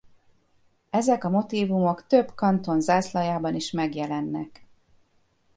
[0.89, 4.67] Ezek a motívumok több kanton zászlajában is megjelennek.